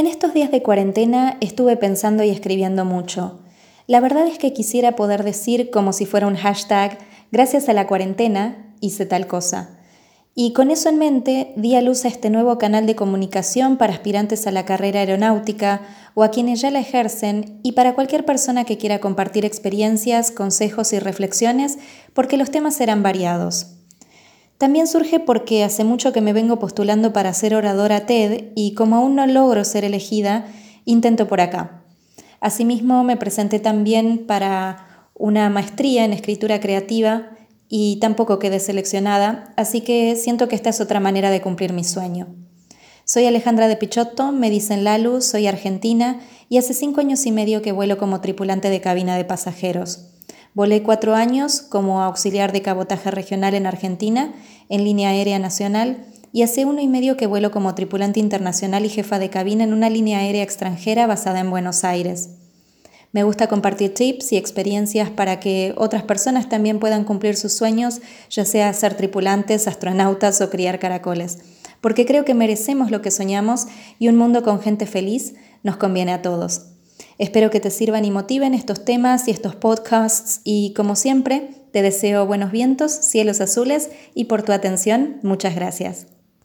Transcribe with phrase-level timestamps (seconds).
[0.00, 3.40] En estos días de cuarentena estuve pensando y escribiendo mucho.
[3.86, 6.96] La verdad es que quisiera poder decir como si fuera un hashtag,
[7.30, 9.78] gracias a la cuarentena hice tal cosa.
[10.34, 13.92] Y con eso en mente di a luz a este nuevo canal de comunicación para
[13.92, 15.82] aspirantes a la carrera aeronáutica
[16.14, 20.94] o a quienes ya la ejercen y para cualquier persona que quiera compartir experiencias, consejos
[20.94, 21.76] y reflexiones
[22.14, 23.79] porque los temas serán variados.
[24.60, 28.96] También surge porque hace mucho que me vengo postulando para ser oradora TED y como
[28.96, 30.52] aún no logro ser elegida,
[30.84, 31.82] intento por acá.
[32.40, 37.30] Asimismo, me presenté también para una maestría en escritura creativa
[37.70, 41.82] y tampoco quedé seleccionada, así que siento que esta es otra manera de cumplir mi
[41.82, 42.26] sueño.
[43.06, 47.62] Soy Alejandra de Pichotto, me dicen Lalu, soy argentina y hace cinco años y medio
[47.62, 50.10] que vuelo como tripulante de cabina de pasajeros.
[50.52, 54.34] Volé cuatro años como auxiliar de cabotaje regional en Argentina,
[54.68, 58.88] en línea aérea nacional, y hace uno y medio que vuelo como tripulante internacional y
[58.88, 62.30] jefa de cabina en una línea aérea extranjera basada en Buenos Aires.
[63.12, 68.00] Me gusta compartir tips y experiencias para que otras personas también puedan cumplir sus sueños,
[68.28, 71.38] ya sea ser tripulantes, astronautas o criar caracoles,
[71.80, 73.66] porque creo que merecemos lo que soñamos
[73.98, 76.66] y un mundo con gente feliz nos conviene a todos.
[77.20, 81.82] Espero que te sirvan y motiven estos temas y estos podcasts y como siempre, te
[81.82, 86.06] deseo buenos vientos, cielos azules y por tu atención, muchas gracias.